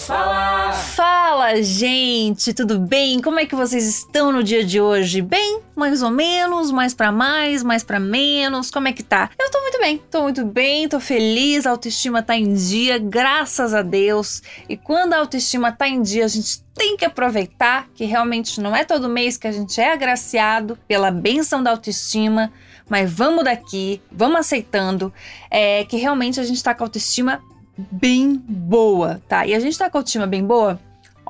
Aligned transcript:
Falar. 0.07 0.73
Fala, 0.75 1.63
gente, 1.63 1.90
tudo 2.35 2.79
bem? 2.79 3.21
Como 3.21 3.39
é 3.39 3.47
que 3.47 3.55
vocês 3.55 3.87
estão 3.87 4.31
no 4.31 4.43
dia 4.43 4.65
de 4.65 4.81
hoje? 4.81 5.23
Bem? 5.23 5.61
Mais 5.75 6.03
ou 6.03 6.11
menos? 6.11 6.71
Mais 6.71 6.95
pra 6.95 7.11
mais? 7.11 7.63
Mais 7.63 7.83
pra 7.83 7.99
menos? 7.99 8.71
Como 8.71 8.89
é 8.89 8.93
que 8.93 9.03
tá? 9.03 9.31
Eu 9.39 9.51
tô 9.51 9.61
muito 9.61 9.79
bem, 9.79 9.99
tô 10.11 10.23
muito 10.23 10.45
bem, 10.45 10.89
tô 10.89 11.01
feliz, 11.01 11.67
a 11.67 11.71
autoestima 11.71 12.23
tá 12.23 12.37
em 12.37 12.53
dia, 12.55 12.99
graças 12.99 13.75
a 13.75 13.83
Deus. 13.83 14.43
E 14.69 14.77
quando 14.77 15.15
a 15.15 15.19
autoestima 15.19 15.73
tá 15.73 15.89
em 15.89 16.03
dia, 16.03 16.25
a 16.25 16.29
gente 16.29 16.63
tem 16.75 16.97
que 16.97 17.05
aproveitar 17.05 17.89
que 17.95 18.05
realmente 18.05 18.61
não 18.61 18.75
é 18.75 18.85
todo 18.85 19.09
mês 19.09 19.37
que 19.37 19.47
a 19.47 19.53
gente 19.53 19.81
é 19.81 19.93
agraciado 19.93 20.79
pela 20.87 21.11
benção 21.11 21.63
da 21.63 21.71
autoestima, 21.71 22.53
mas 22.89 23.11
vamos 23.11 23.45
daqui, 23.45 24.01
vamos 24.11 24.41
aceitando 24.41 25.13
é, 25.51 25.85
que 25.85 25.97
realmente 25.97 26.39
a 26.39 26.45
gente 26.45 26.63
tá 26.63 26.75
com 26.75 26.85
a 26.85 26.87
autoestima 26.87 27.43
bem 27.77 28.35
boa, 28.37 29.21
tá? 29.29 29.47
E 29.47 29.55
a 29.55 29.61
gente 29.61 29.77
tá 29.77 29.89
com 29.89 29.97
a 29.97 30.01
autoestima 30.01 30.27
bem 30.27 30.45
boa 30.45 30.79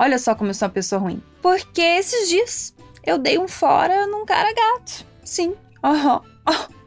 Olha 0.00 0.18
só 0.18 0.34
como 0.34 0.48
eu 0.48 0.54
sou 0.54 0.66
uma 0.66 0.72
pessoa 0.72 0.98
ruim. 0.98 1.22
Porque 1.42 1.82
esses 1.82 2.30
dias 2.30 2.74
eu 3.04 3.18
dei 3.18 3.38
um 3.38 3.46
fora 3.46 4.06
num 4.06 4.24
cara 4.24 4.50
gato. 4.50 5.04
Sim. 5.22 5.54
Aham. 5.84 6.22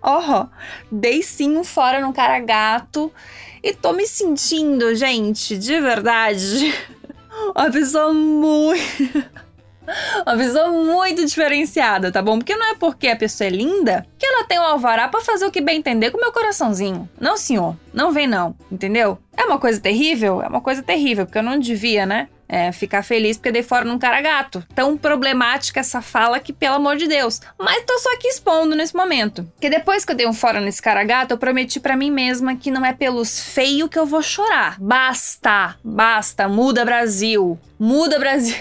Aham. 0.04 0.50
Dei 0.92 1.22
sim 1.22 1.56
um 1.56 1.64
fora 1.64 2.02
num 2.02 2.12
cara 2.12 2.40
gato. 2.40 3.14
E 3.62 3.72
tô 3.72 3.94
me 3.94 4.08
sentindo, 4.08 4.96
gente, 4.96 5.56
de 5.60 5.80
verdade, 5.80 6.74
uma 7.56 7.70
pessoa 7.70 8.12
muito. 8.12 8.82
Uma 10.26 10.38
pessoa 10.38 10.72
muito 10.72 11.26
diferenciada, 11.26 12.10
tá 12.10 12.22
bom? 12.22 12.38
Porque 12.38 12.56
não 12.56 12.72
é 12.72 12.76
porque 12.76 13.10
a 13.10 13.18
pessoa 13.18 13.50
é 13.50 13.52
linda 13.52 14.08
que 14.18 14.26
ela 14.26 14.46
tem 14.46 14.58
o 14.58 14.62
alvará 14.62 15.10
para 15.10 15.20
fazer 15.20 15.46
o 15.46 15.52
que 15.52 15.60
bem 15.60 15.80
entender 15.80 16.10
com 16.10 16.18
o 16.18 16.22
meu 16.22 16.32
coraçãozinho. 16.32 17.10
Não, 17.20 17.36
senhor. 17.36 17.76
Não 17.94 18.14
vem, 18.14 18.26
não. 18.26 18.56
Entendeu? 18.72 19.18
É 19.36 19.44
uma 19.44 19.60
coisa 19.60 19.82
terrível? 19.82 20.42
É 20.42 20.48
uma 20.48 20.62
coisa 20.62 20.82
terrível, 20.82 21.26
porque 21.26 21.38
eu 21.38 21.44
não 21.44 21.60
devia, 21.60 22.06
né? 22.06 22.30
É, 22.54 22.72
ficar 22.72 23.02
feliz 23.02 23.36
porque 23.36 23.52
dei 23.52 23.64
fora 23.64 23.84
num 23.84 23.98
cara 23.98 24.22
gato. 24.22 24.64
Tão 24.76 24.96
problemática 24.96 25.80
essa 25.80 26.04
fala 26.04 26.40
que, 26.40 26.54
pelo 26.54 26.76
amor 26.76 26.98
de 26.98 27.08
Deus. 27.08 27.42
Mas 27.58 27.84
tô 27.84 27.98
só 27.98 28.14
aqui 28.14 28.28
expondo 28.28 28.76
nesse 28.76 28.96
momento. 28.96 29.52
Que 29.60 29.72
depois 29.72 30.06
que 30.06 30.12
eu 30.12 30.16
dei 30.16 30.28
um 30.28 30.34
fora 30.34 30.62
nesse 30.62 30.80
cara 30.80 31.04
gato, 31.04 31.32
eu 31.32 31.38
prometi 31.40 31.80
para 31.80 31.98
mim 31.98 32.12
mesma 32.12 32.56
que 32.56 32.70
não 32.70 32.86
é 32.86 32.94
pelos 32.94 33.40
feios 33.40 33.90
que 33.90 33.98
eu 33.98 34.06
vou 34.06 34.22
chorar. 34.22 34.80
Basta, 34.80 35.76
basta, 35.84 36.48
muda 36.48 36.86
Brasil. 36.86 37.58
Muda 37.80 38.20
Brasil. 38.20 38.56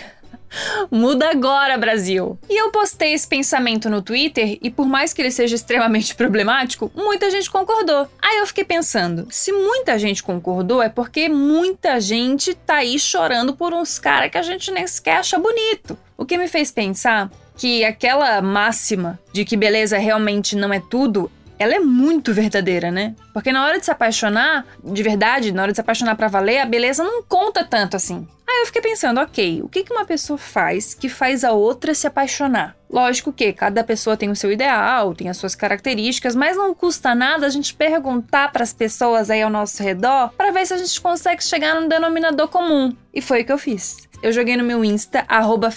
Muda 0.91 1.31
agora, 1.31 1.78
Brasil! 1.78 2.39
E 2.48 2.61
eu 2.61 2.70
postei 2.70 3.12
esse 3.12 3.27
pensamento 3.27 3.89
no 3.89 4.03
Twitter 4.03 4.58
e, 4.61 4.70
por 4.70 4.86
mais 4.86 5.12
que 5.12 5.22
ele 5.22 5.31
seja 5.31 5.55
extremamente 5.55 6.14
problemático, 6.17 6.91
muita 6.95 7.31
gente 7.31 7.50
concordou. 7.50 8.08
Aí 8.20 8.39
eu 8.39 8.47
fiquei 8.47 8.64
pensando: 8.64 9.27
se 9.30 9.53
muita 9.53 9.98
gente 9.98 10.23
concordou, 10.23 10.83
é 10.83 10.89
porque 10.89 11.28
muita 11.28 12.00
gente 12.00 12.55
tá 12.55 12.77
aí 12.77 12.98
chorando 12.98 13.55
por 13.55 13.73
uns 13.73 13.98
caras 13.98 14.30
que 14.30 14.39
a 14.39 14.42
gente 14.42 14.70
nem 14.70 14.86
sequer 14.86 15.19
acha 15.19 15.39
bonito. 15.39 15.97
O 16.17 16.25
que 16.25 16.39
me 16.39 16.48
fez 16.48 16.70
pensar 16.70 17.30
que 17.56 17.84
aquela 17.84 18.41
máxima 18.41 19.19
de 19.33 19.45
que 19.45 19.56
beleza 19.56 19.98
realmente 19.98 20.56
não 20.56 20.73
é 20.73 20.80
tudo 20.80 21.30
ela 21.62 21.74
é 21.74 21.78
muito 21.78 22.34
verdadeira, 22.34 22.91
né? 22.91 23.14
Porque 23.32 23.52
na 23.52 23.64
hora 23.64 23.78
de 23.78 23.84
se 23.84 23.91
apaixonar, 23.91 24.66
de 24.82 25.02
verdade, 25.02 25.52
na 25.52 25.62
hora 25.62 25.72
de 25.72 25.77
se 25.77 25.80
apaixonar 25.80 26.16
para 26.16 26.28
valer, 26.28 26.58
a 26.58 26.66
beleza 26.66 27.05
não 27.05 27.22
conta 27.22 27.64
tanto 27.64 27.96
assim. 27.96 28.27
Aí 28.48 28.60
eu 28.60 28.66
fiquei 28.66 28.82
pensando, 28.82 29.20
ok, 29.20 29.62
o 29.62 29.68
que 29.68 29.84
uma 29.90 30.05
pessoa 30.05 30.36
faz 30.36 30.92
que 30.92 31.08
faz 31.08 31.44
a 31.44 31.52
outra 31.52 31.94
se 31.94 32.06
apaixonar? 32.06 32.77
Lógico 32.90 33.33
que 33.33 33.52
cada 33.52 33.83
pessoa 33.83 34.17
tem 34.17 34.28
o 34.28 34.36
seu 34.36 34.52
ideal, 34.52 35.14
tem 35.14 35.30
as 35.30 35.39
suas 35.39 35.55
características, 35.55 36.34
mas 36.34 36.56
não 36.56 36.74
custa 36.74 37.14
nada 37.14 37.46
a 37.46 37.50
gente 37.50 37.73
perguntar 37.73 38.52
para 38.52 38.62
as 38.62 38.74
pessoas 38.74 39.30
aí 39.30 39.40
ao 39.40 39.48
nosso 39.48 39.83
redor 39.83 40.30
para 40.36 40.50
ver 40.50 40.67
se 40.67 40.74
a 40.74 40.77
gente 40.77 41.00
consegue 41.00 41.42
chegar 41.42 41.80
num 41.80 41.89
denominador 41.89 42.48
comum. 42.48 42.94
E 43.14 43.23
foi 43.23 43.40
o 43.40 43.44
que 43.46 43.52
eu 43.52 43.58
fiz. 43.58 44.08
Eu 44.22 44.33
joguei 44.33 44.56
no 44.56 44.62
meu 44.62 44.84
Insta, 44.84 45.24
arroba. 45.27 45.68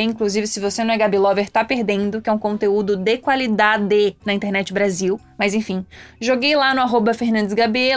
Inclusive, 0.00 0.46
se 0.46 0.60
você 0.60 0.84
não 0.84 0.94
é 0.94 0.96
Gabi 0.96 1.18
Lover, 1.18 1.50
tá 1.50 1.64
perdendo, 1.64 2.22
que 2.22 2.30
é 2.30 2.32
um 2.32 2.38
conteúdo 2.38 2.96
de 2.96 3.18
qualidade 3.18 4.16
na 4.24 4.32
internet 4.32 4.72
Brasil. 4.72 5.20
Mas 5.36 5.52
enfim, 5.52 5.84
joguei 6.20 6.54
lá 6.54 6.72
no 6.74 6.80
arroba 6.80 7.10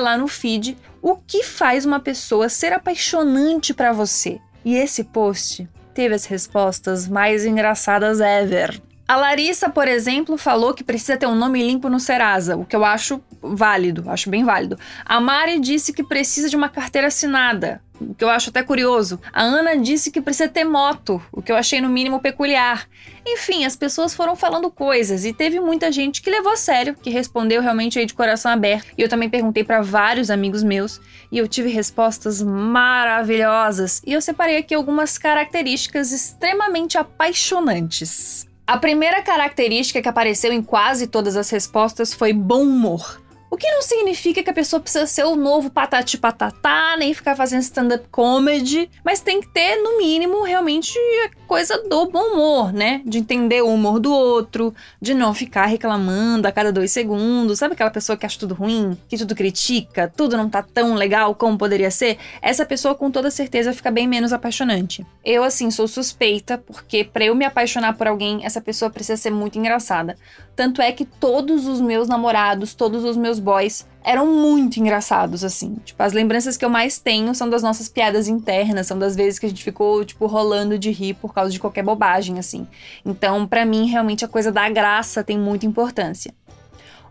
lá 0.02 0.18
no 0.18 0.28
feed, 0.28 0.76
o 1.04 1.16
que 1.16 1.44
faz 1.44 1.86
uma 1.86 2.00
pessoa 2.00 2.50
ser 2.50 2.74
apaixonante 2.74 3.76
para 3.76 3.94
você. 3.94 4.40
E 4.66 4.76
esse 4.76 5.04
post 5.04 5.70
teve 5.94 6.16
as 6.16 6.26
respostas 6.26 7.08
mais 7.08 7.46
engraçadas 7.46 8.20
ever. 8.20 8.82
A 9.08 9.16
Larissa, 9.16 9.70
por 9.70 9.88
exemplo, 9.88 10.36
falou 10.36 10.74
que 10.74 10.84
precisa 10.84 11.16
ter 11.16 11.28
um 11.28 11.36
nome 11.36 11.62
limpo 11.62 11.90
no 11.90 12.00
Serasa, 12.00 12.58
o 12.58 12.66
que 12.66 12.76
eu 12.76 12.84
acho 12.84 13.22
válido, 13.40 14.10
acho 14.10 14.32
bem 14.32 14.44
válido. 14.44 14.80
A 15.06 15.22
Mari 15.22 15.60
disse 15.60 15.94
que 15.94 16.04
precisa 16.04 16.50
de 16.50 16.56
uma 16.56 16.70
carteira 16.70 17.10
assinada, 17.10 17.84
o 18.02 18.16
que 18.16 18.24
eu 18.24 18.30
acho 18.30 18.50
até 18.50 18.64
curioso. 18.64 19.22
A 19.32 19.44
Ana 19.44 19.78
disse 19.78 20.10
que 20.10 20.20
precisa 20.20 20.50
ter 20.50 20.64
moto, 20.64 21.22
o 21.32 21.40
que 21.40 21.52
eu 21.52 21.56
achei 21.56 21.80
no 21.80 21.88
mínimo 21.88 22.20
peculiar. 22.20 22.90
Enfim, 23.24 23.64
as 23.64 23.76
pessoas 23.76 24.16
foram 24.16 24.36
falando 24.36 24.72
coisas 24.72 25.24
e 25.24 25.32
teve 25.32 25.60
muita 25.60 25.92
gente 25.92 26.20
que 26.20 26.32
levou 26.32 26.54
a 26.54 26.58
sério, 26.58 26.96
que 26.96 27.12
respondeu 27.12 27.62
realmente 27.62 28.00
aí 28.00 28.08
de 28.08 28.14
coração 28.16 28.52
aberto. 28.52 28.88
E 28.98 29.04
eu 29.04 29.10
também 29.10 29.30
perguntei 29.30 29.64
para 29.64 29.84
vários 29.84 30.32
amigos 30.32 30.64
meus 30.64 31.00
e 31.32 31.38
eu 31.38 31.48
tive 31.48 31.70
respostas 31.70 32.42
maravilhosas. 32.42 34.02
E 34.04 34.14
eu 34.14 34.22
separei 34.22 34.58
aqui 34.58 34.74
algumas 34.74 35.20
características 35.20 36.12
extremamente 36.12 36.98
apaixonantes. 36.98 38.48
A 38.68 38.78
primeira 38.78 39.22
característica 39.22 40.02
que 40.02 40.10
apareceu 40.10 40.52
em 40.52 40.62
quase 40.62 41.06
todas 41.06 41.36
as 41.36 41.52
respostas 41.52 42.16
foi 42.16 42.34
bom 42.34 42.64
humor. 42.64 43.22
O 43.50 43.58
que 43.58 43.72
não 43.72 43.82
significa 43.82 44.44
que 44.44 44.50
a 44.50 44.54
pessoa 44.54 44.82
precisa 44.82 45.06
ser 45.06 45.24
o 45.24 45.36
novo 45.36 45.70
patati 45.70 46.18
patatá, 46.18 46.96
nem 46.98 47.14
ficar 47.14 47.36
fazendo 47.36 47.62
stand-up 47.62 48.06
comedy, 48.12 48.90
mas 49.04 49.22
tem 49.22 49.40
que 49.40 49.48
ter, 49.48 49.78
no 49.78 49.98
mínimo, 49.98 50.44
realmente 50.44 50.98
a 51.26 51.48
coisa 51.48 51.78
do 51.88 52.08
bom 52.08 52.34
humor, 52.34 52.74
né? 52.74 53.02
De 53.06 53.20
entender 53.20 53.62
o 53.62 53.74
humor 53.74 54.00
do 54.00 54.12
outro, 54.12 54.74
de 55.00 55.14
não 55.14 55.34
ficar 55.34 55.68
reclamando 55.68 56.48
a 56.48 56.52
cada 56.52 56.72
dois 56.72 56.92
segundos. 56.92 57.60
Sabe 57.60 57.76
aquela 57.76 57.92
pessoa 57.92 58.18
que 58.18 58.26
acha 58.26 58.40
tudo 58.40 58.56
ruim, 58.56 58.98
que 59.08 59.18
tudo 59.18 59.36
critica, 59.36 60.12
tudo 60.16 60.36
não 60.36 60.50
tá 60.50 60.62
tão 60.62 60.96
legal 60.96 61.34
como 61.36 61.58
poderia 61.58 61.92
ser? 61.92 62.18
Essa 62.42 62.66
pessoa, 62.66 62.96
com 62.96 63.10
toda 63.12 63.32
certeza, 63.32 63.74
fica 63.74 63.92
bem 63.92 64.08
menos 64.08 64.34
apaixonante. 64.34 65.06
Eu, 65.24 65.44
assim, 65.44 65.70
sou 65.72 65.88
suspeita, 65.88 66.58
porque 66.58 67.04
para 67.04 67.26
eu 67.26 67.36
me 67.36 67.46
apaixonar 67.46 67.96
por 67.96 68.08
alguém, 68.08 68.44
essa 68.44 68.60
pessoa 68.60 68.90
precisa 68.90 69.22
ser 69.22 69.30
muito 69.30 69.58
engraçada. 69.58 70.18
Tanto 70.56 70.82
é 70.82 70.92
que 70.92 71.06
todos 71.06 71.68
os 71.68 71.82
meus 71.82 72.08
namorados, 72.08 72.74
todos 72.74 73.04
os 73.04 73.18
meus 73.18 73.35
boys 73.40 73.86
eram 74.04 74.28
muito 74.28 74.80
engraçados, 74.80 75.44
assim. 75.44 75.78
Tipo, 75.84 76.04
as 76.04 76.14
lembranças 76.14 76.56
que 76.56 76.64
eu 76.64 76.70
mais 76.70 77.00
tenho 77.00 77.34
são 77.34 77.50
das 77.50 77.64
nossas 77.64 77.90
piadas 77.90 78.28
internas, 78.28 78.88
são 78.88 79.00
das 79.00 79.16
vezes 79.16 79.40
que 79.40 79.48
a 79.48 79.50
gente 79.50 79.64
ficou, 79.64 80.06
tipo, 80.06 80.28
rolando 80.28 80.78
de 80.78 80.92
rir 80.92 81.16
por 81.16 81.34
causa 81.34 81.52
de 81.52 81.60
qualquer 81.60 81.84
bobagem, 81.84 82.38
assim. 82.38 82.68
Então, 83.04 83.48
para 83.48 83.66
mim, 83.66 83.88
realmente 83.88 84.24
a 84.24 84.28
coisa 84.28 84.52
da 84.52 84.70
graça 84.70 85.24
tem 85.24 85.40
muita 85.40 85.66
importância. 85.66 86.34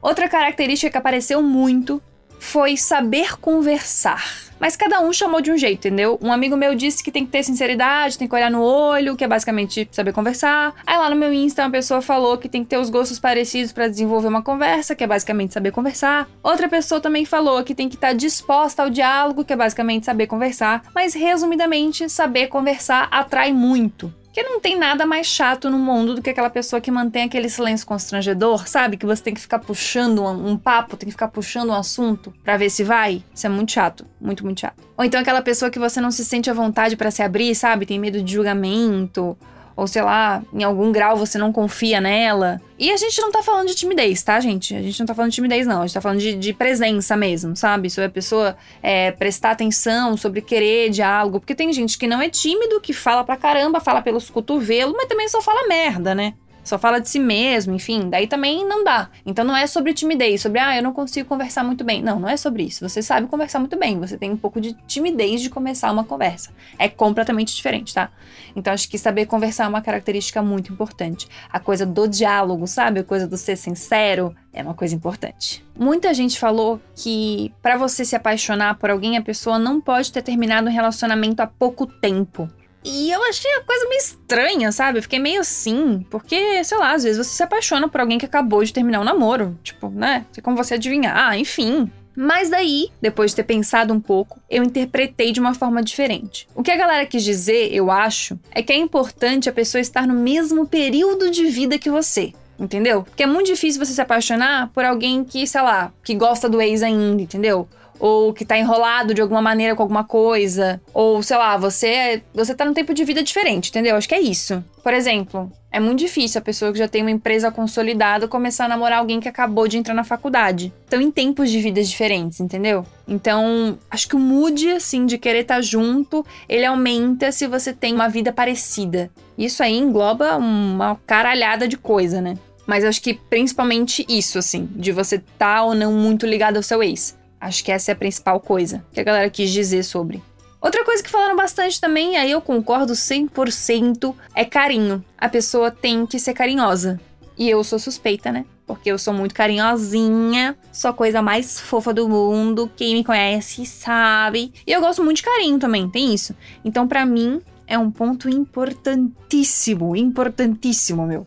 Outra 0.00 0.28
característica 0.28 0.90
que 0.90 0.98
apareceu 0.98 1.42
muito 1.42 2.00
foi 2.44 2.77
saber 2.77 3.38
conversar. 3.41 4.22
Mas 4.60 4.77
cada 4.77 5.00
um 5.00 5.12
chamou 5.12 5.41
de 5.41 5.50
um 5.50 5.59
jeito, 5.59 5.88
entendeu? 5.88 6.19
Um 6.22 6.32
amigo 6.32 6.56
meu 6.56 6.75
disse 6.75 7.03
que 7.03 7.10
tem 7.10 7.25
que 7.25 7.32
ter 7.32 7.43
sinceridade, 7.43 8.16
tem 8.16 8.28
que 8.28 8.34
olhar 8.34 8.50
no 8.50 8.62
olho, 8.62 9.16
que 9.16 9.25
é 9.25 9.28
basicamente 9.28 9.88
saber 9.91 10.12
conversar. 10.12 10.75
Aí 10.87 10.97
lá 10.97 11.10
no 11.10 11.16
meu 11.16 11.32
Insta 11.32 11.62
uma 11.62 11.71
pessoa 11.71 12.00
falou 12.00 12.38
que 12.38 12.49
tem 12.49 12.62
que 12.62 12.71
ter 12.71 12.78
os 12.78 12.91
gostos 12.91 13.19
parecidos 13.19 13.72
para 13.72 13.88
desenvolver 13.88 14.28
uma 14.28 14.43
conversa, 14.43 14.94
que 14.94 15.03
é 15.03 15.06
basicamente 15.06 15.53
saber 15.53 15.72
conversar. 15.72 16.28
Outra 16.43 16.69
pessoa 16.69 17.00
também 17.00 17.25
falou 17.25 17.62
que 17.65 17.75
tem 17.75 17.88
que 17.88 17.97
estar 17.97 18.09
tá 18.09 18.12
disposta 18.12 18.82
ao 18.82 18.91
diálogo, 18.91 19.44
que 19.44 19.53
é 19.53 19.56
basicamente 19.56 20.06
saber 20.06 20.26
conversar. 20.26 20.85
Mas 20.94 21.14
resumidamente, 21.14 22.08
saber 22.08 22.47
conversar 22.47 23.08
atrai 23.11 23.52
muito. 23.52 24.12
Porque 24.34 24.48
não 24.48 24.58
tem 24.58 24.76
nada 24.76 25.06
mais 25.06 25.28
chato 25.28 25.70
no 25.70 25.78
mundo 25.78 26.16
do 26.16 26.20
que 26.20 26.28
aquela 26.28 26.50
pessoa 26.50 26.81
que 26.81 26.90
mantém 26.90 27.22
aquele 27.22 27.48
silêncio 27.48 27.86
constrangedor, 27.86 28.66
sabe? 28.66 28.96
Que 28.96 29.06
você 29.06 29.22
tem 29.22 29.32
que 29.32 29.40
ficar 29.40 29.60
puxando 29.60 30.25
um, 30.25 30.48
um 30.48 30.56
papo, 30.56 30.96
tem 30.96 31.06
que 31.06 31.12
ficar 31.12 31.28
puxando 31.28 31.69
um 31.69 31.75
assunto 31.75 32.34
para 32.42 32.56
ver 32.56 32.69
se 32.69 32.82
vai. 32.82 33.22
Isso 33.32 33.46
é 33.46 33.48
muito 33.48 33.70
chato, 33.70 34.04
muito, 34.20 34.44
muito 34.44 34.60
chato. 34.60 34.82
Ou 34.98 35.04
então 35.04 35.20
aquela 35.20 35.40
pessoa 35.40 35.70
que 35.70 35.78
você 35.78 36.00
não 36.00 36.10
se 36.10 36.25
sente 36.25 36.50
à 36.50 36.52
vontade 36.52 36.96
para 36.96 37.12
se 37.12 37.22
abrir, 37.22 37.54
sabe? 37.54 37.86
Tem 37.86 37.96
medo 37.96 38.20
de 38.20 38.32
julgamento, 38.32 39.38
ou 39.76 39.87
sei 39.87 40.03
lá, 40.03 40.43
em 40.53 40.62
algum 40.62 40.93
grau 40.93 41.17
você 41.17 41.38
não 41.38 41.53
confia 41.53 42.00
nela. 42.00 42.61
E 42.79 42.91
a 42.91 42.97
gente 42.97 43.21
não 43.21 43.31
tá 43.31 43.43
falando 43.43 43.69
de 43.69 43.75
timidez, 43.75 44.23
tá, 44.23 44.38
gente? 44.41 44.75
A 44.75 44.82
gente 44.82 44.99
não 44.99 45.06
tá 45.06 45.15
falando 45.15 45.31
de 45.31 45.37
timidez, 45.37 45.67
não. 45.67 45.82
A 45.82 45.87
gente 45.87 45.94
tá 45.94 46.00
falando 46.00 46.19
de, 46.19 46.35
de 46.35 46.53
presença 46.53 47.17
mesmo, 47.17 47.56
sabe? 47.56 47.88
Sobre 47.88 48.06
a 48.06 48.11
pessoa 48.11 48.56
é, 48.82 49.11
prestar 49.12 49.53
atenção, 49.53 50.17
sobre 50.17 50.41
querer 50.41 50.91
diálogo. 50.91 51.41
Porque 51.41 51.55
tem 51.55 51.73
gente 51.73 51.97
que 51.97 52.06
não 52.06 52.21
é 52.21 52.29
tímido, 52.29 52.81
que 52.81 52.93
fala 52.93 53.25
pra 53.25 53.37
caramba, 53.37 53.81
fala 53.81 54.03
pelos 54.03 54.29
cotovelos, 54.29 54.94
mas 54.97 55.06
também 55.06 55.29
só 55.29 55.41
fala 55.41 55.69
merda, 55.69 56.15
né? 56.15 56.35
Só 56.64 56.78
fala 56.78 56.99
de 56.99 57.08
si 57.08 57.19
mesmo, 57.19 57.75
enfim, 57.75 58.08
daí 58.08 58.26
também 58.26 58.66
não 58.66 58.82
dá. 58.82 59.11
Então 59.25 59.44
não 59.44 59.56
é 59.56 59.66
sobre 59.66 59.93
timidez, 59.93 60.40
sobre 60.40 60.58
ah, 60.58 60.76
eu 60.76 60.82
não 60.82 60.93
consigo 60.93 61.28
conversar 61.28 61.62
muito 61.62 61.84
bem. 61.84 62.02
Não, 62.02 62.19
não 62.19 62.28
é 62.28 62.37
sobre 62.37 62.64
isso. 62.64 62.88
Você 62.88 63.02
sabe 63.02 63.26
conversar 63.26 63.58
muito 63.58 63.78
bem, 63.78 64.00
você 64.00 64.16
tem 64.16 64.31
um 64.31 64.37
pouco 64.37 64.61
de 64.61 64.72
timidez 64.87 65.43
de 65.43 65.50
começar 65.50 65.93
uma 65.93 66.05
conversa. 66.05 66.50
É 66.78 66.88
completamente 66.88 67.55
diferente, 67.55 67.93
tá? 67.93 68.11
Então 68.56 68.72
acho 68.72 68.88
que 68.88 68.96
saber 68.96 69.26
conversar 69.26 69.64
é 69.64 69.69
uma 69.69 69.82
característica 69.82 70.43
muito 70.43 70.72
importante. 70.72 71.28
A 71.52 71.61
coisa 71.61 71.84
do 71.84 72.08
diálogo, 72.08 72.66
sabe? 72.66 73.00
A 73.00 73.05
coisa 73.05 73.26
do 73.26 73.37
ser 73.37 73.56
sincero 73.56 74.34
é 74.52 74.62
uma 74.62 74.75
coisa 74.75 74.94
importante. 74.94 75.64
Muita 75.76 76.14
gente 76.14 76.38
falou 76.38 76.81
que 76.94 77.52
para 77.61 77.76
você 77.76 78.05
se 78.05 78.16
apaixonar 78.16 78.76
por 78.78 78.90
alguém, 78.90 79.16
a 79.16 79.22
pessoa 79.22 79.58
não 79.58 79.81
pode 79.81 80.12
ter 80.12 80.22
terminado 80.22 80.69
um 80.69 80.72
relacionamento 80.72 81.40
há 81.40 81.46
pouco 81.46 81.87
tempo. 81.87 82.49
E 82.84 83.10
eu 83.10 83.22
achei 83.25 83.50
a 83.54 83.62
coisa 83.62 83.88
meio 83.88 83.98
estranha, 83.98 84.70
sabe? 84.70 85.00
Fiquei 85.00 85.19
meio 85.19 85.40
assim, 85.40 86.04
porque, 86.10 86.62
sei 86.62 86.76
lá, 86.76 86.92
às 86.92 87.02
vezes 87.02 87.26
você 87.26 87.36
se 87.36 87.42
apaixona 87.42 87.88
por 87.88 88.00
alguém 88.00 88.19
que 88.19 88.26
acabou 88.26 88.62
de 88.62 88.72
terminar 88.72 89.00
um 89.00 89.04
namoro. 89.04 89.58
Tipo, 89.62 89.88
né? 89.88 90.26
Tem 90.32 90.44
como 90.44 90.56
você 90.56 90.75
adivinhar, 90.75 91.16
ah, 91.16 91.38
enfim. 91.38 91.90
Mas 92.16 92.48
daí, 92.48 92.90
depois 93.00 93.32
de 93.32 93.36
ter 93.36 93.44
pensado 93.44 93.92
um 93.92 93.98
pouco, 93.98 94.38
eu 94.48 94.62
interpretei 94.62 95.32
de 95.32 95.40
uma 95.40 95.54
forma 95.54 95.82
diferente. 95.82 96.46
O 96.54 96.62
que 96.62 96.70
a 96.70 96.76
galera 96.76 97.06
quis 97.06 97.25
dizer, 97.25 97.72
eu 97.72 97.90
acho, 97.90 98.38
é 98.52 98.62
que 98.62 98.72
é 98.72 98.76
importante 98.76 99.48
a 99.48 99.52
pessoa 99.52 99.80
estar 99.80 100.06
no 100.06 100.14
mesmo 100.14 100.66
período 100.66 101.30
de 101.30 101.46
vida 101.46 101.78
que 101.78 101.90
você. 101.90 102.32
Entendeu? 102.56 103.02
Porque 103.02 103.25
é 103.25 103.26
muito 103.26 103.48
difícil 103.48 103.84
você 103.84 103.92
se 103.92 104.00
apaixonar 104.00 104.70
por 104.72 104.84
alguém 104.84 105.25
que, 105.25 105.44
sei 105.44 105.60
lá, 105.60 105.92
que 106.04 106.14
gosta 106.14 106.48
do 106.48 106.60
ex 106.60 106.84
ainda, 106.84 107.20
entendeu? 107.20 107.69
Ou 107.99 108.32
que 108.32 108.44
tá 108.44 108.58
enrolado 108.58 109.14
de 109.14 109.20
alguma 109.20 109.43
maneira 109.43 109.75
com 109.75 109.82
alguma 109.82 110.05
coisa, 110.05 110.81
ou 110.93 111.23
sei 111.23 111.37
lá, 111.37 111.56
você 111.56 112.23
você 112.35 112.55
tá 112.55 112.64
num 112.64 112.75
tempo 112.75 112.94
de 112.94 113.05
vida 113.05 113.23
diferente, 113.23 113.70
entendeu? 113.70 113.96
Acho 113.96 114.08
que 114.08 114.14
é 114.14 114.20
isso. 114.20 114.62
Por 114.82 114.93
exemplo, 114.93 115.50
é 115.73 115.81
muito 115.81 115.99
difícil 115.99 116.38
a 116.38 116.43
pessoa 116.43 116.70
que 116.70 116.79
já 116.79 116.87
tem 116.87 117.02
uma 117.02 117.11
empresa 117.11 117.50
consolidada 117.50 118.29
começar 118.29 118.67
a 118.67 118.69
namorar 118.69 118.99
alguém 118.99 119.19
que 119.19 119.29
acabou 119.29 119.67
de 119.67 119.79
entrar 119.79 119.94
na 119.94 120.05
faculdade. 120.05 120.73
Estão 120.85 121.00
em 121.00 121.11
tempos 121.11 121.50
de 121.50 121.61
vidas 121.61 121.88
diferentes, 121.88 122.38
entendeu? 122.38 122.85
Então, 123.08 123.79
acho 123.91 124.06
que 124.06 124.14
o 124.14 124.20
mood, 124.20 124.70
assim, 124.70 125.05
de 125.06 125.19
querer 125.19 125.40
estar 125.40 125.56
tá 125.56 125.62
junto, 125.62 126.25
ele 126.49 126.64
aumenta 126.64 127.32
se 127.32 127.47
você 127.47 127.73
tem 127.73 127.94
uma 127.94 128.08
vida 128.08 128.32
parecida. 128.32 129.11
Isso 129.37 129.62
aí 129.62 129.76
engloba 129.76 130.37
uma 130.37 130.97
caralhada 131.06 131.67
de 131.67 131.76
coisa, 131.76 132.20
né? 132.20 132.37
Mas 132.67 132.85
acho 132.85 133.02
que 133.02 133.14
principalmente 133.14 134.06
isso, 134.08 134.38
assim, 134.38 134.69
de 134.76 134.93
você 134.93 135.17
estar 135.17 135.56
tá 135.56 135.62
ou 135.64 135.75
não 135.75 135.93
muito 135.93 136.26
ligado 136.26 136.56
ao 136.56 136.62
seu 136.62 136.82
ex. 136.82 137.17
Acho 137.44 137.62
que 137.62 137.70
essa 137.70 137.91
é 137.91 137.93
a 137.93 137.96
principal 137.96 138.41
coisa 138.41 138.82
que 138.91 138.99
a 138.99 139.05
galera 139.05 139.29
quis 139.29 139.50
dizer 139.50 139.82
sobre. 139.82 140.23
Outra 140.62 140.82
coisa 140.82 141.02
que 141.02 141.11
falaram 141.11 141.37
bastante 141.37 141.79
também, 141.79 142.17
aí 142.17 142.31
eu 142.31 142.41
concordo 142.41 142.94
100%, 142.94 144.14
é 144.35 144.46
carinho. 144.46 145.05
A 145.19 145.29
pessoa 145.29 145.70
tem 145.70 146.06
que 146.06 146.19
ser 146.19 146.32
carinhosa. 146.32 146.99
E 147.37 147.50
eu 147.50 147.62
sou 147.62 147.79
suspeita, 147.79 148.32
né? 148.32 148.46
Porque 148.67 148.91
eu 148.91 148.96
sou 148.96 149.12
muito 149.12 149.35
carinhosinha, 149.35 150.56
sou 150.73 150.88
a 150.91 150.94
coisa 150.94 151.20
mais 151.20 151.61
fofa 151.61 151.93
do 151.93 152.08
mundo. 152.08 152.70
Quem 152.75 152.94
me 152.94 153.05
conhece 153.05 153.67
sabe. 153.67 154.50
E 154.67 154.73
eu 154.73 154.81
gosto 154.81 155.05
muito 155.05 155.19
de 155.19 155.25
carinho 155.25 155.58
também, 155.58 155.87
tem 155.90 156.14
isso. 156.14 156.35
Então, 156.64 156.88
para 156.88 157.05
mim, 157.05 157.43
é 157.67 157.76
um 157.76 157.90
ponto 157.90 158.26
importantíssimo, 158.26 159.94
importantíssimo, 159.94 161.06
meu. 161.06 161.26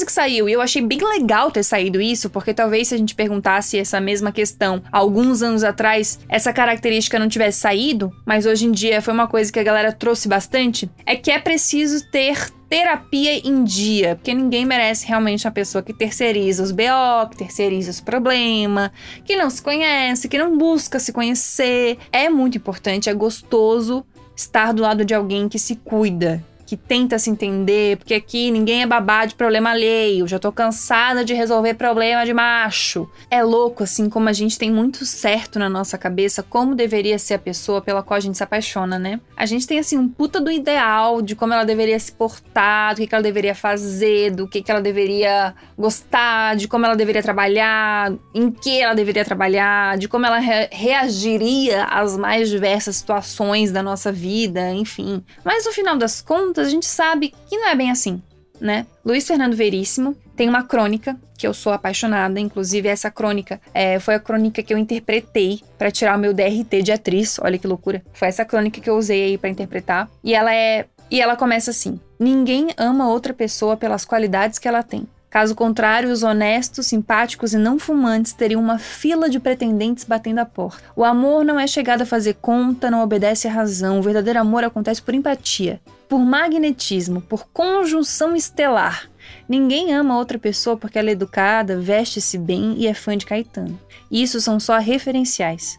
Coisa 0.00 0.06
que 0.06 0.12
saiu, 0.12 0.48
e 0.48 0.52
eu 0.54 0.62
achei 0.62 0.80
bem 0.80 0.98
legal 0.98 1.50
ter 1.50 1.62
saído 1.62 2.00
isso, 2.00 2.30
porque 2.30 2.54
talvez 2.54 2.88
se 2.88 2.94
a 2.94 2.96
gente 2.96 3.14
perguntasse 3.14 3.78
essa 3.78 4.00
mesma 4.00 4.32
questão 4.32 4.82
alguns 4.90 5.42
anos 5.42 5.62
atrás, 5.62 6.18
essa 6.26 6.54
característica 6.54 7.18
não 7.18 7.28
tivesse 7.28 7.60
saído, 7.60 8.10
mas 8.24 8.46
hoje 8.46 8.64
em 8.64 8.72
dia 8.72 9.02
foi 9.02 9.12
uma 9.12 9.26
coisa 9.26 9.52
que 9.52 9.58
a 9.58 9.62
galera 9.62 9.92
trouxe 9.92 10.26
bastante, 10.26 10.90
é 11.04 11.14
que 11.14 11.30
é 11.30 11.38
preciso 11.38 12.10
ter 12.10 12.50
terapia 12.66 13.46
em 13.46 13.62
dia, 13.62 14.16
porque 14.16 14.32
ninguém 14.32 14.64
merece 14.64 15.06
realmente 15.06 15.46
uma 15.46 15.52
pessoa 15.52 15.82
que 15.82 15.92
terceiriza 15.92 16.62
os 16.62 16.72
BO, 16.72 17.28
que 17.30 17.36
terceiriza 17.36 17.90
os 17.90 18.00
problemas, 18.00 18.90
que 19.22 19.36
não 19.36 19.50
se 19.50 19.60
conhece, 19.60 20.30
que 20.30 20.38
não 20.38 20.56
busca 20.56 20.98
se 20.98 21.12
conhecer. 21.12 21.98
É 22.10 22.30
muito 22.30 22.56
importante, 22.56 23.10
é 23.10 23.12
gostoso 23.12 24.02
estar 24.34 24.72
do 24.72 24.80
lado 24.80 25.04
de 25.04 25.12
alguém 25.12 25.46
que 25.46 25.58
se 25.58 25.76
cuida, 25.76 26.42
que 26.70 26.76
tenta 26.76 27.18
se 27.18 27.28
entender, 27.28 27.96
porque 27.96 28.14
aqui 28.14 28.48
ninguém 28.48 28.82
é 28.82 28.86
babá 28.86 29.26
de 29.26 29.34
problema 29.34 29.70
alheio, 29.70 30.28
já 30.28 30.38
tô 30.38 30.52
cansada 30.52 31.24
de 31.24 31.34
resolver 31.34 31.74
problema 31.74 32.24
de 32.24 32.32
macho. 32.32 33.10
É 33.28 33.42
louco, 33.42 33.82
assim, 33.82 34.08
como 34.08 34.28
a 34.28 34.32
gente 34.32 34.56
tem 34.56 34.70
muito 34.70 35.04
certo 35.04 35.58
na 35.58 35.68
nossa 35.68 35.98
cabeça 35.98 36.44
como 36.44 36.76
deveria 36.76 37.18
ser 37.18 37.34
a 37.34 37.38
pessoa 37.40 37.82
pela 37.82 38.04
qual 38.04 38.18
a 38.18 38.20
gente 38.20 38.36
se 38.36 38.44
apaixona, 38.44 39.00
né? 39.00 39.18
A 39.36 39.46
gente 39.46 39.66
tem, 39.66 39.80
assim, 39.80 39.98
um 39.98 40.08
puta 40.08 40.40
do 40.40 40.48
ideal 40.48 41.20
de 41.20 41.34
como 41.34 41.52
ela 41.52 41.64
deveria 41.64 41.98
se 41.98 42.12
portar, 42.12 42.94
do 42.94 42.98
que, 42.98 43.08
que 43.08 43.14
ela 43.16 43.24
deveria 43.24 43.54
fazer, 43.56 44.30
do 44.30 44.46
que, 44.46 44.62
que 44.62 44.70
ela 44.70 44.80
deveria 44.80 45.52
gostar, 45.76 46.54
de 46.54 46.68
como 46.68 46.86
ela 46.86 46.94
deveria 46.94 47.20
trabalhar, 47.20 48.12
em 48.32 48.48
que 48.48 48.80
ela 48.80 48.94
deveria 48.94 49.24
trabalhar, 49.24 49.98
de 49.98 50.06
como 50.06 50.24
ela 50.24 50.38
re 50.38 50.68
reagiria 50.70 51.86
às 51.86 52.16
mais 52.16 52.48
diversas 52.48 52.94
situações 52.94 53.72
da 53.72 53.82
nossa 53.82 54.12
vida, 54.12 54.70
enfim. 54.72 55.24
Mas 55.44 55.64
no 55.64 55.72
final 55.72 55.96
das 55.96 56.20
contas, 56.20 56.59
a 56.66 56.70
gente 56.70 56.86
sabe 56.86 57.34
que 57.48 57.56
não 57.56 57.68
é 57.68 57.74
bem 57.74 57.90
assim, 57.90 58.22
né? 58.60 58.86
Luiz 59.04 59.26
Fernando 59.26 59.56
Veríssimo 59.56 60.16
tem 60.36 60.48
uma 60.48 60.62
crônica 60.62 61.18
que 61.36 61.46
eu 61.46 61.54
sou 61.54 61.72
apaixonada, 61.72 62.38
inclusive 62.38 62.88
essa 62.88 63.10
crônica 63.10 63.60
é, 63.72 63.98
foi 63.98 64.14
a 64.14 64.20
crônica 64.20 64.62
que 64.62 64.74
eu 64.74 64.78
interpretei 64.78 65.60
para 65.78 65.90
tirar 65.90 66.16
o 66.16 66.20
meu 66.20 66.34
DRT 66.34 66.82
de 66.82 66.92
atriz. 66.92 67.38
Olha 67.40 67.58
que 67.58 67.66
loucura! 67.66 68.02
Foi 68.12 68.28
essa 68.28 68.44
crônica 68.44 68.80
que 68.80 68.90
eu 68.90 68.96
usei 68.96 69.24
aí 69.24 69.38
para 69.38 69.48
interpretar 69.48 70.10
e 70.22 70.34
ela 70.34 70.54
é 70.54 70.86
e 71.10 71.20
ela 71.20 71.36
começa 71.36 71.70
assim: 71.70 71.98
Ninguém 72.18 72.68
ama 72.76 73.08
outra 73.08 73.34
pessoa 73.34 73.76
pelas 73.76 74.04
qualidades 74.04 74.58
que 74.58 74.68
ela 74.68 74.82
tem. 74.82 75.08
Caso 75.30 75.54
contrário, 75.54 76.10
os 76.10 76.22
honestos, 76.22 76.86
simpáticos 76.86 77.54
e 77.54 77.56
não 77.56 77.78
fumantes 77.78 78.32
teriam 78.32 78.60
uma 78.60 78.78
fila 78.78 79.30
de 79.30 79.38
pretendentes 79.38 80.04
batendo 80.04 80.40
a 80.40 80.44
porta. 80.44 80.82
O 80.96 81.04
amor 81.04 81.44
não 81.44 81.58
é 81.58 81.66
chegado 81.66 82.02
a 82.02 82.06
fazer 82.06 82.34
conta, 82.34 82.90
não 82.90 83.00
obedece 83.02 83.46
à 83.46 83.50
razão. 83.50 84.00
O 84.00 84.02
verdadeiro 84.02 84.40
amor 84.40 84.64
acontece 84.64 85.00
por 85.00 85.14
empatia 85.14 85.80
por 86.10 86.18
magnetismo, 86.18 87.20
por 87.20 87.46
conjunção 87.52 88.34
estelar. 88.34 89.08
Ninguém 89.48 89.94
ama 89.94 90.18
outra 90.18 90.40
pessoa 90.40 90.76
porque 90.76 90.98
ela 90.98 91.08
é 91.08 91.12
educada, 91.12 91.78
veste-se 91.78 92.36
bem 92.36 92.74
e 92.76 92.88
é 92.88 92.92
fã 92.92 93.16
de 93.16 93.24
Caetano. 93.24 93.78
Isso 94.10 94.40
são 94.40 94.58
só 94.58 94.76
referenciais. 94.78 95.78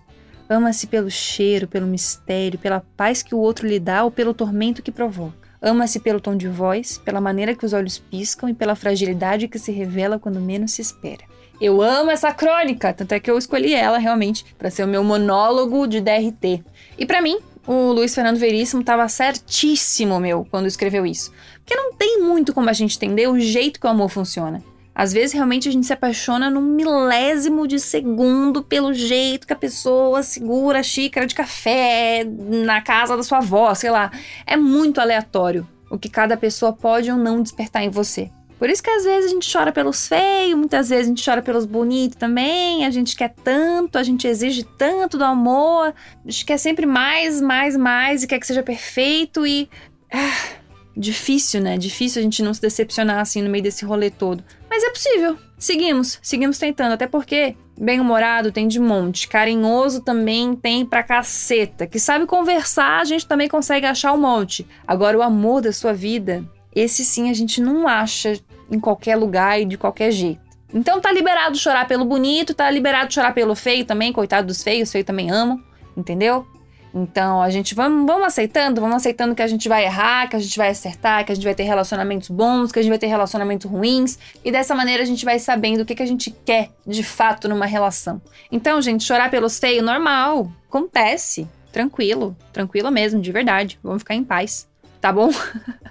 Ama-se 0.49 0.87
pelo 0.87 1.11
cheiro, 1.11 1.67
pelo 1.67 1.85
mistério, 1.85 2.57
pela 2.57 2.81
paz 2.95 3.21
que 3.21 3.35
o 3.35 3.39
outro 3.39 3.67
lhe 3.67 3.77
dá 3.77 4.05
ou 4.05 4.11
pelo 4.11 4.33
tormento 4.33 4.81
que 4.81 4.89
provoca. 4.91 5.40
Ama-se 5.61 5.99
pelo 5.99 6.19
tom 6.19 6.35
de 6.35 6.47
voz, 6.47 6.97
pela 6.97 7.21
maneira 7.21 7.55
que 7.55 7.65
os 7.65 7.71
olhos 7.71 7.99
piscam 7.99 8.49
e 8.49 8.53
pela 8.53 8.75
fragilidade 8.75 9.47
que 9.47 9.59
se 9.59 9.71
revela 9.71 10.17
quando 10.17 10.41
menos 10.41 10.71
se 10.71 10.81
espera. 10.81 11.23
Eu 11.61 11.79
amo 11.79 12.09
essa 12.09 12.33
crônica, 12.33 12.91
tanto 12.91 13.11
é 13.11 13.19
que 13.19 13.29
eu 13.29 13.37
escolhi 13.37 13.75
ela 13.75 13.99
realmente 13.99 14.43
para 14.57 14.71
ser 14.71 14.83
o 14.83 14.87
meu 14.87 15.03
monólogo 15.03 15.85
de 15.85 16.01
DRT. 16.01 16.63
E 16.97 17.05
para 17.05 17.21
mim, 17.21 17.37
o 17.67 17.91
Luiz 17.91 18.15
Fernando 18.15 18.39
Veríssimo 18.39 18.81
estava 18.81 19.07
certíssimo, 19.07 20.19
meu, 20.19 20.47
quando 20.49 20.65
escreveu 20.65 21.05
isso. 21.05 21.31
Porque 21.59 21.75
não 21.75 21.93
tem 21.93 22.19
muito 22.19 22.51
como 22.51 22.67
a 22.67 22.73
gente 22.73 22.95
entender 22.95 23.27
o 23.27 23.39
jeito 23.39 23.79
que 23.79 23.85
o 23.85 23.89
amor 23.89 24.09
funciona. 24.09 24.63
Às 25.01 25.11
vezes, 25.11 25.33
realmente, 25.33 25.67
a 25.67 25.71
gente 25.71 25.87
se 25.87 25.93
apaixona 25.93 26.47
num 26.47 26.61
milésimo 26.61 27.67
de 27.67 27.79
segundo 27.79 28.61
pelo 28.61 28.93
jeito 28.93 29.47
que 29.47 29.53
a 29.53 29.55
pessoa 29.55 30.21
segura 30.21 30.81
a 30.81 30.83
xícara 30.83 31.25
de 31.25 31.33
café 31.33 32.23
na 32.23 32.81
casa 32.81 33.17
da 33.17 33.23
sua 33.23 33.39
avó, 33.39 33.73
sei 33.73 33.89
lá. 33.89 34.11
É 34.45 34.55
muito 34.55 35.01
aleatório 35.01 35.67
o 35.89 35.97
que 35.97 36.07
cada 36.07 36.37
pessoa 36.37 36.71
pode 36.71 37.09
ou 37.09 37.17
não 37.17 37.41
despertar 37.41 37.83
em 37.83 37.89
você. 37.89 38.29
Por 38.59 38.69
isso 38.69 38.83
que 38.83 38.91
às 38.91 39.03
vezes 39.03 39.31
a 39.31 39.33
gente 39.33 39.51
chora 39.51 39.71
pelos 39.71 40.07
feios, 40.07 40.55
muitas 40.55 40.89
vezes 40.89 41.07
a 41.07 41.09
gente 41.09 41.25
chora 41.25 41.41
pelos 41.41 41.65
bonitos 41.65 42.15
também. 42.19 42.85
A 42.85 42.91
gente 42.91 43.15
quer 43.15 43.33
tanto, 43.43 43.97
a 43.97 44.03
gente 44.03 44.27
exige 44.27 44.63
tanto 44.77 45.17
do 45.17 45.23
amor, 45.23 45.95
a 46.23 46.29
gente 46.29 46.45
quer 46.45 46.59
sempre 46.59 46.85
mais, 46.85 47.41
mais, 47.41 47.75
mais 47.75 48.21
e 48.21 48.27
quer 48.27 48.39
que 48.39 48.45
seja 48.45 48.61
perfeito 48.61 49.47
e. 49.47 49.67
Ah, 50.13 50.60
difícil, 50.95 51.61
né? 51.61 51.77
Difícil 51.77 52.19
a 52.19 52.23
gente 52.23 52.43
não 52.43 52.53
se 52.53 52.61
decepcionar 52.61 53.19
assim 53.19 53.41
no 53.41 53.49
meio 53.49 53.63
desse 53.63 53.85
rolê 53.85 54.09
todo. 54.09 54.43
Mas 54.69 54.83
é 54.83 54.89
possível. 54.89 55.37
Seguimos, 55.57 56.19
seguimos 56.21 56.57
tentando, 56.57 56.93
até 56.93 57.05
porque 57.05 57.55
bem-humorado 57.79 58.51
tem 58.51 58.67
de 58.67 58.79
monte, 58.79 59.27
carinhoso 59.27 60.01
também 60.01 60.55
tem 60.55 60.85
pra 60.85 61.03
caceta, 61.03 61.85
que 61.85 61.99
sabe 61.99 62.25
conversar, 62.25 62.99
a 62.99 63.05
gente 63.05 63.27
também 63.27 63.47
consegue 63.47 63.85
achar 63.85 64.13
um 64.13 64.19
monte. 64.19 64.67
Agora 64.87 65.17
o 65.17 65.21
amor 65.21 65.61
da 65.61 65.71
sua 65.71 65.93
vida, 65.93 66.43
esse 66.75 67.05
sim 67.05 67.29
a 67.29 67.33
gente 67.33 67.61
não 67.61 67.87
acha 67.87 68.39
em 68.71 68.79
qualquer 68.79 69.15
lugar 69.15 69.61
e 69.61 69.65
de 69.65 69.77
qualquer 69.77 70.11
jeito. 70.11 70.41
Então 70.73 71.01
tá 71.01 71.11
liberado 71.11 71.57
chorar 71.57 71.87
pelo 71.87 72.05
bonito, 72.05 72.53
tá 72.53 72.69
liberado 72.71 73.13
chorar 73.13 73.33
pelo 73.33 73.55
feio 73.55 73.85
também, 73.85 74.13
coitado 74.13 74.47
dos 74.47 74.63
feios, 74.63 74.89
os 74.89 74.91
feios 74.91 75.05
também 75.05 75.29
amam, 75.29 75.61
entendeu? 75.95 76.47
Então 76.93 77.41
a 77.41 77.49
gente 77.49 77.73
vamos, 77.73 78.05
vamos 78.05 78.27
aceitando, 78.27 78.81
vamos 78.81 78.97
aceitando 78.97 79.33
que 79.33 79.41
a 79.41 79.47
gente 79.47 79.69
vai 79.69 79.85
errar, 79.85 80.27
que 80.27 80.35
a 80.35 80.39
gente 80.39 80.57
vai 80.57 80.69
acertar, 80.69 81.25
que 81.25 81.31
a 81.31 81.35
gente 81.35 81.43
vai 81.43 81.55
ter 81.55 81.63
relacionamentos 81.63 82.29
bons, 82.29 82.71
que 82.71 82.79
a 82.79 82.81
gente 82.81 82.89
vai 82.89 82.99
ter 82.99 83.07
relacionamentos 83.07 83.69
ruins, 83.69 84.19
e 84.43 84.51
dessa 84.51 84.75
maneira 84.75 85.01
a 85.01 85.05
gente 85.05 85.23
vai 85.23 85.39
sabendo 85.39 85.81
o 85.81 85.85
que, 85.85 85.95
que 85.95 86.03
a 86.03 86.07
gente 86.07 86.31
quer 86.45 86.69
de 86.85 87.03
fato 87.03 87.47
numa 87.47 87.65
relação. 87.65 88.21
Então, 88.51 88.81
gente, 88.81 89.03
chorar 89.03 89.31
pelos 89.31 89.57
feios, 89.57 89.85
normal, 89.85 90.51
acontece, 90.67 91.47
tranquilo, 91.71 92.35
tranquilo 92.51 92.91
mesmo, 92.91 93.21
de 93.21 93.31
verdade, 93.31 93.79
vamos 93.81 94.01
ficar 94.01 94.15
em 94.15 94.23
paz, 94.23 94.67
tá 94.99 95.13
bom? 95.13 95.31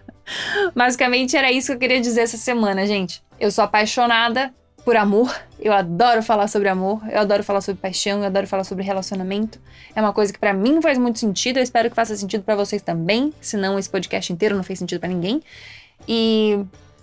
Basicamente 0.77 1.37
era 1.37 1.51
isso 1.51 1.69
que 1.69 1.73
eu 1.73 1.79
queria 1.79 2.01
dizer 2.01 2.21
essa 2.21 2.37
semana, 2.37 2.87
gente. 2.87 3.23
Eu 3.39 3.51
sou 3.51 3.65
apaixonada 3.65 4.55
por 4.85 4.97
amor. 4.97 5.35
Eu 5.59 5.73
adoro 5.73 6.23
falar 6.23 6.49
sobre 6.49 6.69
amor, 6.69 7.03
eu 7.11 7.21
adoro 7.21 7.45
falar 7.45 7.61
sobre 7.61 7.81
paixão, 7.81 8.21
eu 8.21 8.27
adoro 8.27 8.47
falar 8.47 8.65
sobre 8.65 8.83
relacionamento. 8.85 9.61
É 9.95 10.01
uma 10.01 10.13
coisa 10.13 10.33
que 10.33 10.39
pra 10.39 10.53
mim 10.53 10.81
faz 10.81 10.99
muito 10.99 11.19
sentido, 11.19 11.59
eu 11.59 11.63
espero 11.63 11.91
que 11.91 11.97
faça 11.97 12.17
sentido 12.17 12.43
pra 12.43 12.57
vocês 12.57 12.81
também, 12.81 13.33
senão 13.41 13.79
esse 13.79 13.91
podcast 13.91 14.33
inteiro 14.33 14.57
não 14.57 14.63
fez 14.63 14.79
sentido 14.79 15.01
pra 15.01 15.09
ninguém. 15.09 15.43
E 16.09 16.59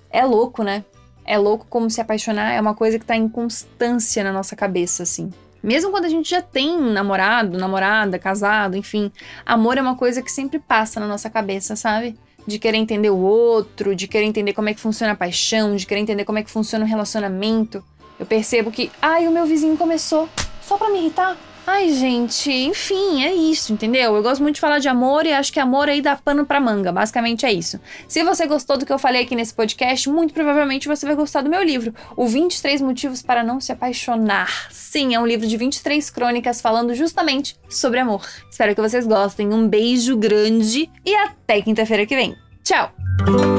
é 0.09 0.25
louco, 0.25 0.63
né? 0.63 0.83
É 1.23 1.37
louco 1.37 1.65
como 1.69 1.89
se 1.89 2.01
apaixonar 2.01 2.53
é 2.53 2.61
uma 2.61 2.73
coisa 2.73 2.97
que 2.97 3.05
tá 3.05 3.15
em 3.15 3.27
constância 3.27 4.23
na 4.23 4.31
nossa 4.31 4.55
cabeça, 4.55 5.03
assim. 5.03 5.31
Mesmo 5.61 5.91
quando 5.91 6.05
a 6.05 6.09
gente 6.09 6.29
já 6.29 6.41
tem 6.41 6.79
namorado, 6.79 7.57
namorada, 7.57 8.17
casado, 8.17 8.77
enfim, 8.77 9.11
amor 9.45 9.77
é 9.77 9.81
uma 9.81 9.97
coisa 9.97 10.21
que 10.21 10.31
sempre 10.31 10.59
passa 10.59 10.99
na 10.99 11.07
nossa 11.07 11.29
cabeça, 11.29 11.75
sabe? 11.75 12.17
De 12.47 12.57
querer 12.57 12.77
entender 12.77 13.09
o 13.09 13.17
outro, 13.17 13.93
de 13.93 14.07
querer 14.07 14.25
entender 14.25 14.53
como 14.53 14.69
é 14.69 14.73
que 14.73 14.79
funciona 14.79 15.13
a 15.13 15.15
paixão, 15.15 15.75
de 15.75 15.85
querer 15.85 15.99
entender 15.99 16.23
como 16.25 16.39
é 16.39 16.43
que 16.43 16.49
funciona 16.49 16.85
o 16.85 16.87
relacionamento. 16.87 17.83
Eu 18.17 18.25
percebo 18.25 18.71
que, 18.71 18.89
ai, 19.01 19.27
o 19.27 19.31
meu 19.31 19.45
vizinho 19.45 19.77
começou 19.77 20.27
só 20.61 20.77
pra 20.77 20.89
me 20.89 20.99
irritar. 20.99 21.37
Ai, 21.69 21.91
gente, 21.91 22.49
enfim, 22.49 23.25
é 23.25 23.33
isso, 23.33 23.73
entendeu? 23.73 24.15
Eu 24.15 24.23
gosto 24.23 24.41
muito 24.41 24.55
de 24.55 24.61
falar 24.61 24.79
de 24.79 24.87
amor 24.87 25.25
e 25.25 25.33
acho 25.33 25.51
que 25.51 25.59
amor 25.59 25.89
aí 25.89 26.01
dá 26.01 26.15
pano 26.15 26.45
pra 26.45 26.61
manga, 26.61 26.93
basicamente 26.93 27.45
é 27.45 27.51
isso. 27.51 27.77
Se 28.07 28.23
você 28.23 28.47
gostou 28.47 28.77
do 28.77 28.85
que 28.85 28.93
eu 28.93 28.97
falei 28.97 29.23
aqui 29.23 29.35
nesse 29.35 29.53
podcast, 29.53 30.09
muito 30.09 30.33
provavelmente 30.33 30.87
você 30.87 31.05
vai 31.05 31.13
gostar 31.13 31.41
do 31.41 31.49
meu 31.49 31.61
livro, 31.61 31.93
O 32.15 32.25
23 32.25 32.81
Motivos 32.81 33.21
para 33.21 33.43
Não 33.43 33.59
Se 33.59 33.73
Apaixonar. 33.73 34.71
Sim, 34.71 35.13
é 35.13 35.19
um 35.19 35.27
livro 35.27 35.45
de 35.45 35.57
23 35.57 36.09
crônicas 36.09 36.61
falando 36.61 36.95
justamente 36.95 37.57
sobre 37.69 37.99
amor. 37.99 38.25
Espero 38.49 38.73
que 38.73 38.79
vocês 38.79 39.05
gostem. 39.05 39.53
Um 39.53 39.67
beijo 39.67 40.15
grande 40.15 40.89
e 41.05 41.15
até 41.15 41.61
quinta-feira 41.61 42.05
que 42.05 42.15
vem. 42.15 42.33
Tchau! 42.63 43.56